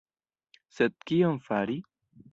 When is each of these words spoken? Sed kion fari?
Sed 0.77 0.97
kion 1.11 1.37
fari? 1.51 1.81